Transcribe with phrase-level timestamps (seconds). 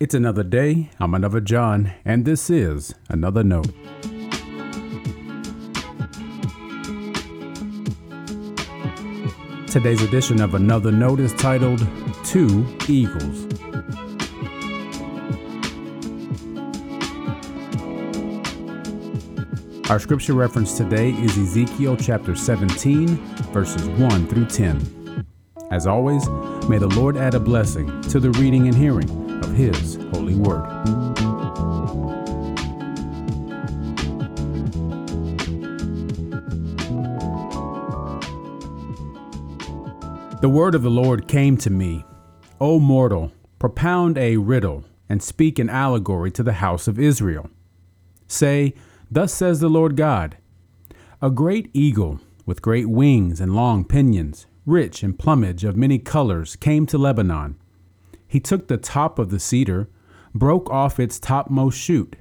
[0.00, 0.88] It's another day.
[0.98, 3.66] I'm another John, and this is another note.
[9.66, 11.86] Today's edition of Another Note is titled
[12.24, 13.44] Two Eagles.
[19.90, 23.06] Our scripture reference today is Ezekiel chapter 17,
[23.52, 25.26] verses 1 through 10.
[25.70, 26.26] As always,
[26.70, 30.66] may the Lord add a blessing to the reading and hearing of His holy word.
[40.40, 42.02] The word of the Lord came to me
[42.60, 47.50] O mortal, propound a riddle and speak an allegory to the house of Israel.
[48.26, 48.74] Say,
[49.10, 50.38] Thus says the Lord God
[51.20, 56.56] A great eagle with great wings and long pinions, rich in plumage of many colors,
[56.56, 57.56] came to Lebanon.
[58.30, 59.90] He took the top of the cedar,
[60.32, 62.14] broke off its topmost shoot.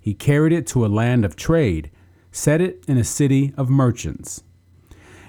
[0.00, 1.90] He carried it to a land of trade,
[2.32, 4.42] set it in a city of merchants.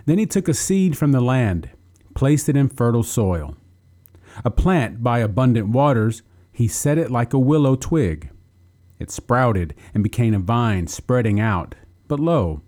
[0.06, 1.70] Then he took a seed from the land,
[2.14, 3.58] placed it in fertile soil.
[4.46, 8.30] A plant by abundant waters, he set it like a willow twig.
[9.00, 11.76] It sprouted and became a vine spreading out,
[12.08, 12.62] but lo,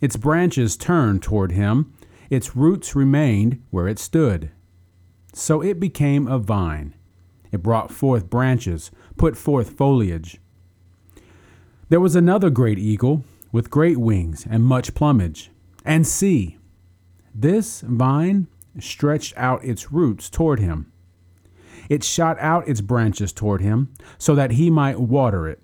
[0.00, 1.92] its branches turned toward him,
[2.30, 4.52] its roots remained where it stood.
[5.38, 6.94] So it became a vine.
[7.52, 10.40] It brought forth branches, put forth foliage.
[11.90, 15.50] There was another great eagle with great wings and much plumage.
[15.84, 16.56] And see,
[17.34, 18.46] this vine
[18.80, 20.90] stretched out its roots toward him.
[21.90, 25.60] It shot out its branches toward him, so that he might water it.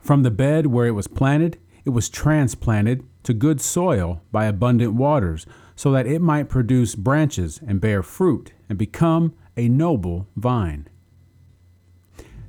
[0.00, 4.94] From the bed where it was planted, it was transplanted to good soil by abundant
[4.94, 10.88] waters, so that it might produce branches and bear fruit and become a noble vine.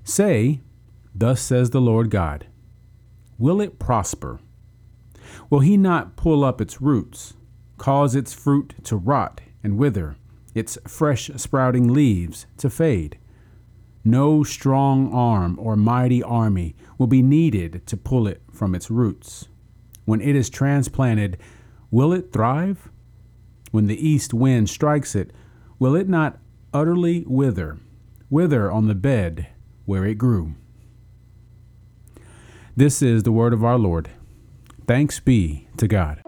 [0.04, 0.62] Say,
[1.14, 2.48] Thus says the Lord God
[3.38, 4.40] Will it prosper?
[5.50, 7.34] Will he not pull up its roots,
[7.78, 10.18] cause its fruit to rot and wither?
[10.56, 13.20] its fresh sprouting leaves to fade.
[14.04, 19.50] No strong arm or mighty army will be needed to pull it from its roots.
[20.06, 21.38] When it is transplanted,
[21.92, 22.90] will it thrive?
[23.72, 25.32] When the east wind strikes it,
[25.80, 26.40] will it not
[26.74, 27.78] utterly wither,
[28.30, 29.48] wither on the bed
[29.86, 30.56] where it grew?
[32.76, 34.10] This is the word of our Lord.
[34.88, 36.22] Thanks be to God.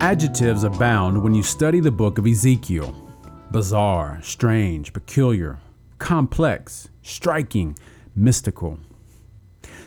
[0.00, 2.94] Adjectives abound when you study the book of Ezekiel
[3.50, 5.58] bizarre, strange, peculiar,
[5.98, 7.76] complex, striking,
[8.14, 8.78] mystical.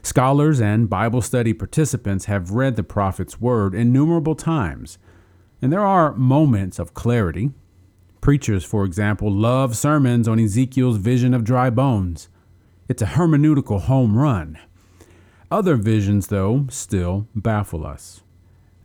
[0.04, 4.98] Scholars and Bible study participants have read the prophet's word innumerable times,
[5.62, 7.52] and there are moments of clarity.
[8.20, 12.30] Preachers, for example, love sermons on Ezekiel's vision of dry bones.
[12.88, 14.58] It's a hermeneutical home run.
[15.50, 18.22] Other visions, though, still baffle us.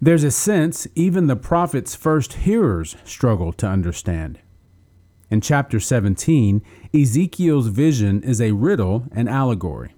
[0.00, 4.38] There's a sense even the prophet's first hearers struggle to understand.
[5.28, 6.62] In chapter 17,
[6.94, 9.94] Ezekiel's vision is a riddle and allegory.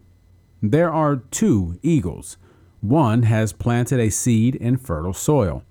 [0.62, 2.38] There are two eagles.
[2.80, 5.64] One has planted a seed in fertile soil.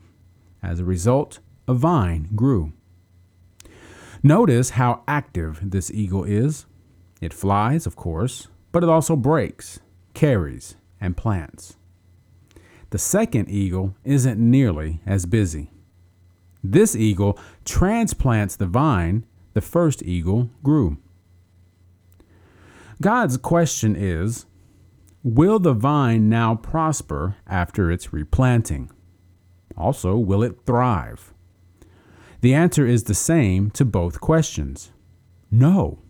[0.61, 2.73] As a result, a vine grew.
[4.21, 6.65] Notice how active this eagle is.
[7.19, 9.79] It flies, of course, but it also breaks,
[10.13, 11.77] carries, and plants.
[12.91, 15.71] The second eagle isn't nearly as busy.
[16.63, 19.25] This eagle transplants the vine
[19.57, 20.97] the first eagle grew.
[23.01, 24.45] God's question is
[25.23, 28.91] Will the vine now prosper after its replanting?
[29.75, 31.33] Also, will it thrive?
[32.41, 34.91] The answer is the same to both questions
[35.49, 36.03] no.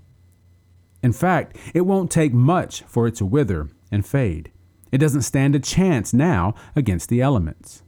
[1.02, 4.52] In fact, it won't take much for it to wither and fade.
[4.91, 7.82] It doesn't stand a chance now against the elements.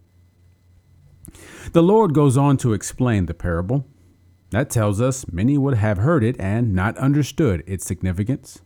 [1.74, 3.86] The Lord goes on to explain the parable.
[4.52, 8.62] That tells us many would have heard it and not understood its significance.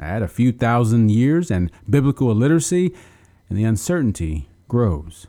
[0.00, 2.94] Add a few thousand years and biblical illiteracy,
[3.48, 5.26] and the uncertainty grows.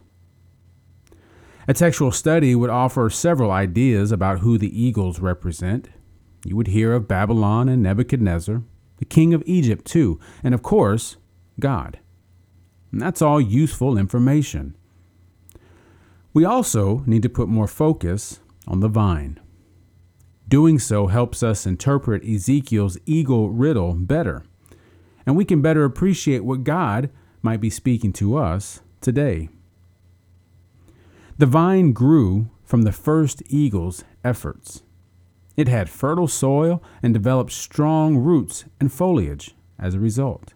[1.68, 5.89] A textual study would offer several ideas about who the eagles represent.
[6.44, 8.63] You would hear of Babylon and Nebuchadnezzar,
[8.97, 11.18] the king of Egypt, too, and of course,
[11.59, 12.00] God.
[12.92, 14.75] And that's all useful information.
[16.33, 19.39] We also need to put more focus on the vine.
[20.51, 24.44] Doing so helps us interpret Ezekiel's eagle riddle better,
[25.25, 27.09] and we can better appreciate what God
[27.42, 29.48] might be speaking to us today.
[31.38, 34.83] The vine grew from the first eagle's efforts.
[35.56, 40.54] It had fertile soil and developed strong roots and foliage as a result.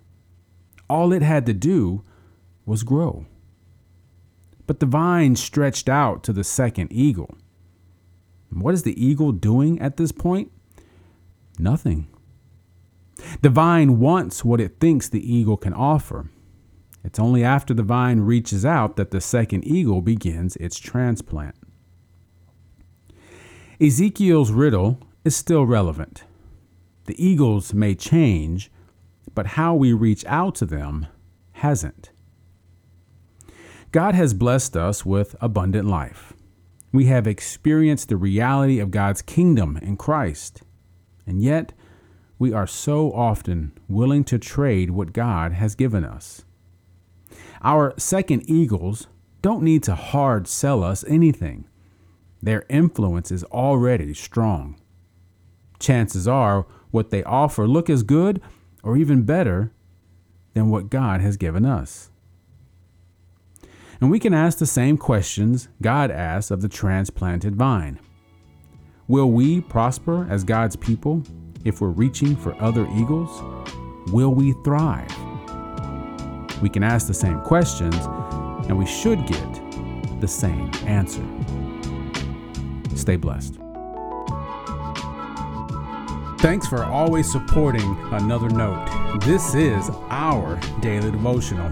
[0.90, 2.04] All it had to do
[2.66, 3.28] was grow.
[4.68, 7.38] But the vine stretched out to the second eagle.
[8.56, 10.50] What is the eagle doing at this point?
[11.60, 12.08] Nothing.
[13.42, 16.30] The vine wants what it thinks the eagle can offer.
[17.04, 21.56] It's only after the vine reaches out that the second eagle begins its transplant.
[23.80, 26.24] Ezekiel's riddle is still relevant.
[27.06, 28.72] The eagles may change,
[29.34, 31.08] but how we reach out to them
[31.54, 32.12] hasn't.
[33.92, 36.35] God has blessed us with abundant life.
[36.96, 40.62] We have experienced the reality of God's kingdom in Christ,
[41.28, 41.74] and yet
[42.40, 46.46] we are so often willing to trade what God has given us.
[47.62, 49.08] Our second eagles
[49.42, 51.68] don't need to hard sell us anything.
[52.42, 54.80] Their influence is already strong.
[55.80, 58.42] Chances are what they offer look as good
[58.84, 59.74] or even better
[60.54, 62.10] than what God has given us.
[64.02, 68.00] And we can ask the same questions God asks of the transplanted vine.
[69.08, 71.24] Will we prosper as God's people
[71.64, 73.42] if we're reaching for other eagles?
[74.12, 75.10] Will we thrive?
[76.62, 77.96] We can ask the same questions
[78.68, 81.24] and we should get the same answer.
[82.96, 83.60] Stay blessed.
[86.40, 89.20] Thanks for always supporting Another Note.
[89.22, 91.72] This is our daily devotional.